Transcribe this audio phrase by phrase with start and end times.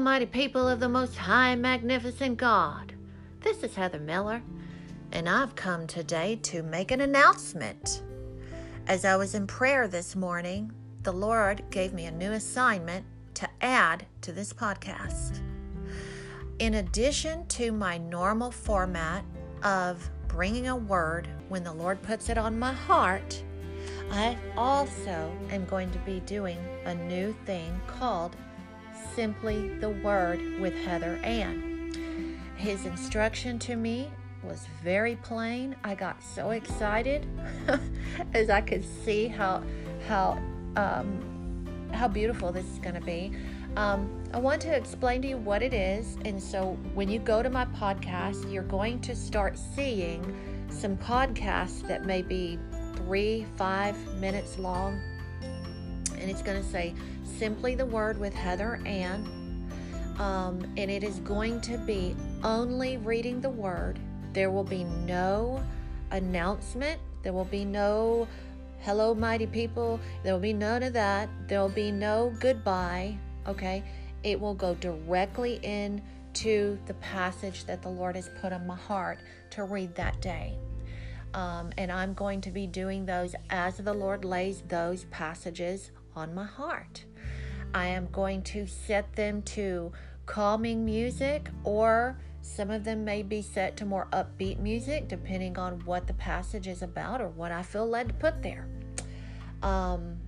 [0.00, 2.94] mighty people of the Most High and Magnificent God.
[3.40, 4.42] This is Heather Miller,
[5.12, 8.02] and I've come today to make an announcement.
[8.86, 10.72] As I was in prayer this morning,
[11.02, 13.04] the Lord gave me a new assignment
[13.34, 15.42] to add to this podcast.
[16.60, 19.22] In addition to my normal format
[19.62, 23.42] of bringing a word when the Lord puts it on my heart,
[24.10, 28.34] I also am going to be doing a new thing called
[29.14, 32.38] Simply the Word with Heather Ann.
[32.56, 34.10] His instruction to me
[34.42, 35.76] was very plain.
[35.84, 37.26] I got so excited
[38.34, 39.62] as I could see how
[40.06, 40.40] how
[40.76, 43.32] um, how beautiful this is going to be.
[43.76, 47.42] Um, I want to explain to you what it is, and so when you go
[47.42, 50.34] to my podcast, you're going to start seeing
[50.68, 52.58] some podcasts that may be
[52.96, 55.00] three, five minutes long,
[56.20, 59.38] and it's going to say simply the word with Heather Ann.
[60.18, 63.98] Um, and it is going to be only reading the word.
[64.34, 65.62] There will be no
[66.10, 67.00] announcement.
[67.22, 68.28] There will be no
[68.80, 69.98] hello, mighty people.
[70.22, 71.30] There will be none of that.
[71.48, 73.16] There will be no goodbye.
[73.46, 73.82] Okay?
[74.22, 76.02] It will go directly in
[76.34, 80.58] to the passage that the Lord has put on my heart to read that day.
[81.32, 86.34] Um, and I'm going to be doing those as the Lord lays those passages on
[86.34, 87.04] my heart.
[87.74, 89.92] I am going to set them to
[90.26, 95.84] calming music, or some of them may be set to more upbeat music, depending on
[95.84, 98.66] what the passage is about or what I feel led to put there.
[99.62, 100.18] Um,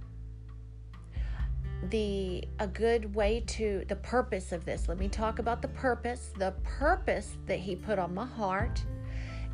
[1.90, 6.30] the a good way to the purpose of this let me talk about the purpose
[6.38, 8.84] the purpose that he put on my heart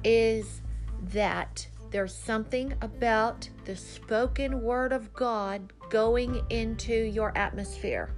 [0.04, 0.60] is
[1.04, 8.14] that there's something about the spoken word of God going into your atmosphere,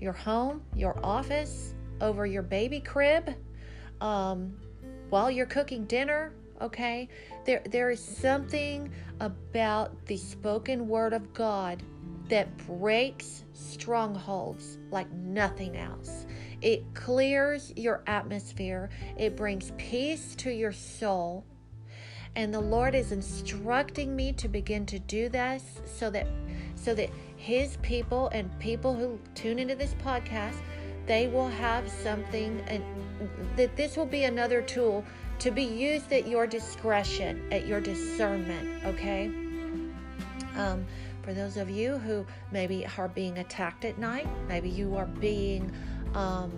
[0.00, 3.34] your home, your office, over your baby crib,
[4.00, 4.56] um,
[5.10, 6.32] while you're cooking dinner.
[6.60, 7.08] Okay,
[7.44, 11.82] there there is something about the spoken word of God
[12.28, 16.26] that breaks strongholds like nothing else.
[16.62, 18.88] It clears your atmosphere.
[19.18, 21.44] It brings peace to your soul
[22.36, 26.26] and the Lord is instructing me to begin to do this so that
[26.74, 30.56] so that his people and people who tune into this podcast
[31.06, 32.82] they will have something and
[33.56, 35.04] that this will be another tool
[35.38, 39.30] to be used at your discretion at your discernment okay?
[40.56, 40.86] Um,
[41.22, 45.70] for those of you who maybe are being attacked at night maybe you are being
[46.14, 46.52] um,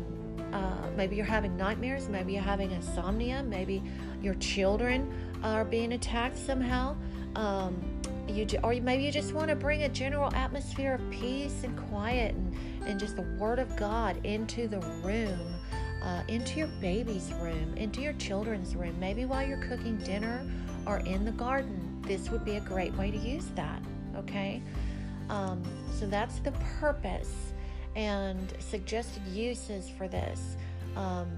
[0.53, 3.82] uh, maybe you're having nightmares maybe you're having insomnia maybe
[4.22, 5.12] your children
[5.43, 6.97] are being attacked somehow.
[7.35, 7.83] Um,
[8.29, 12.35] you or maybe you just want to bring a general atmosphere of peace and quiet
[12.35, 15.39] and, and just the word of God into the room,
[16.03, 20.45] uh, into your baby's room, into your children's room, maybe while you're cooking dinner
[20.87, 22.03] or in the garden.
[22.07, 23.83] This would be a great way to use that.
[24.17, 24.63] Okay,
[25.29, 27.53] um, so that's the purpose
[27.95, 30.57] and suggested uses for this.
[30.97, 31.29] Um,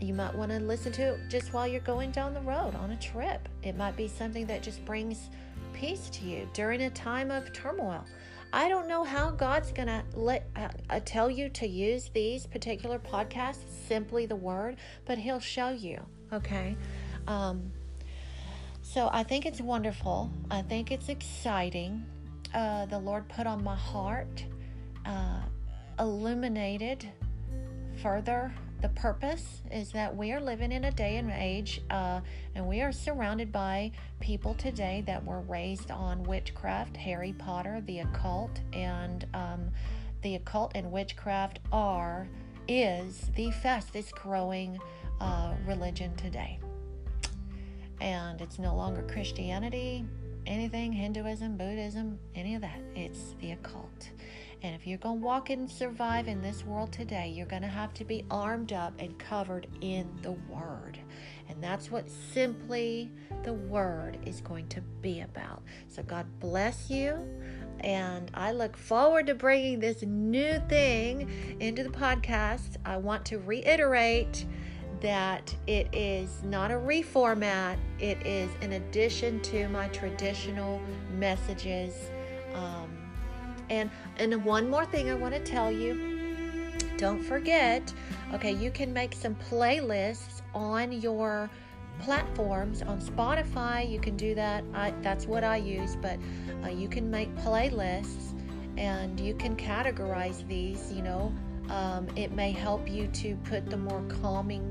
[0.00, 2.90] you might want to listen to it just while you're going down the road on
[2.90, 3.48] a trip.
[3.62, 5.30] It might be something that just brings
[5.72, 8.04] peace to you during a time of turmoil.
[8.52, 13.00] I don't know how God's going to let uh, tell you to use these particular
[13.00, 16.00] podcasts, simply the word, but he'll show you,
[16.32, 16.76] okay?
[17.26, 17.72] Um,
[18.82, 20.30] so I think it's wonderful.
[20.52, 22.04] I think it's exciting.
[22.54, 24.44] Uh, the Lord put on my heart,
[25.04, 25.40] uh,
[25.98, 27.08] illuminated
[28.02, 28.52] further
[28.84, 32.20] the purpose is that we are living in a day and age, uh,
[32.54, 33.90] and we are surrounded by
[34.20, 39.70] people today that were raised on witchcraft, Harry Potter, the occult, and um,
[40.20, 42.28] the occult and witchcraft are
[42.68, 44.78] is the fastest growing
[45.18, 46.58] uh, religion today.
[48.02, 50.04] And it's no longer Christianity,
[50.46, 52.80] anything, Hinduism, Buddhism, any of that.
[52.94, 54.10] It's the occult.
[54.64, 57.68] And if you're going to walk and survive in this world today, you're going to
[57.68, 60.98] have to be armed up and covered in the Word.
[61.50, 63.12] And that's what simply
[63.42, 65.62] the Word is going to be about.
[65.88, 67.28] So, God bless you.
[67.80, 71.28] And I look forward to bringing this new thing
[71.60, 72.78] into the podcast.
[72.86, 74.46] I want to reiterate
[75.02, 80.80] that it is not a reformat, it is an addition to my traditional
[81.18, 81.92] messages.
[82.54, 83.03] Um,
[83.70, 85.90] and and one more thing I want to tell you.
[86.96, 87.92] Don't forget,
[88.32, 91.50] okay, you can make some playlists on your
[92.00, 93.88] platforms on Spotify.
[93.88, 94.64] You can do that.
[94.74, 96.18] I, that's what I use, but
[96.64, 98.34] uh, you can make playlists
[98.76, 101.32] and you can categorize these, you know,
[101.70, 104.64] Um, it may help you to put the more calming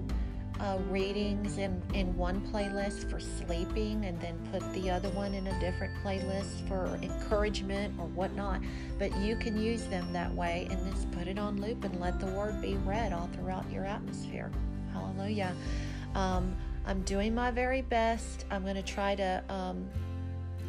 [0.64, 5.46] uh, readings in, in one playlist for sleeping and then put the other one in
[5.48, 8.62] a different playlist for encouragement or whatnot.
[8.98, 12.20] But you can use them that way and just put it on loop and let
[12.20, 14.50] the word be read all throughout your atmosphere.
[14.94, 15.54] Hallelujah.
[16.16, 16.56] Um,
[16.86, 18.46] I'm doing my very best.
[18.50, 19.44] I'm going to try to.
[19.50, 19.86] Um,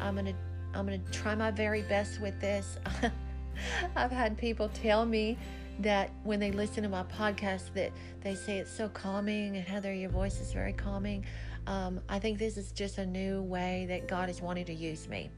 [0.01, 0.33] I'm going to.
[0.73, 2.77] I'm going to try my very best with this.
[3.95, 5.37] I've had people tell me
[5.79, 7.91] that when they listen to my podcast that
[8.21, 11.25] they say it's so calming and Heather, your voice is very calming.
[11.67, 15.07] Um, I think this is just a new way that God is wanting to use
[15.07, 15.29] me.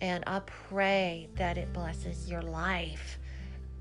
[0.00, 3.18] And I pray that it blesses your life.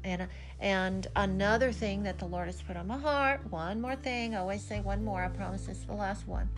[0.03, 0.27] And
[0.59, 4.39] and another thing that the Lord has put on my heart, one more thing, I
[4.39, 6.49] always say one more, I promise this is the last one.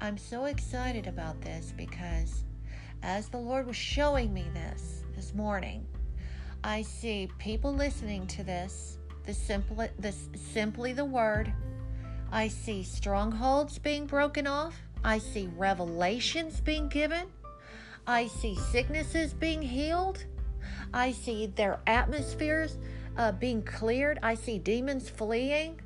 [0.00, 2.44] I'm so excited about this because
[3.02, 5.86] as the Lord was showing me this this morning,
[6.66, 8.96] I see people listening to this,
[9.26, 11.52] the simple, this simply the word.
[12.32, 14.74] I see strongholds being broken off.
[15.04, 17.26] I see revelations being given.
[18.06, 20.24] I see sicknesses being healed.
[20.94, 22.78] I see their atmospheres
[23.18, 24.18] uh, being cleared.
[24.22, 25.78] I see demons fleeing.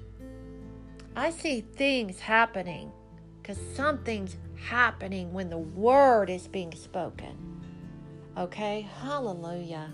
[1.17, 2.93] I see things happening
[3.43, 7.37] because something's happening when the word is being spoken.
[8.37, 8.89] Okay?
[9.03, 9.91] Hallelujah.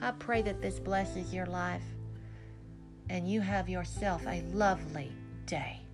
[0.00, 1.84] I pray that this blesses your life
[3.08, 5.12] and you have yourself a lovely
[5.46, 5.85] day.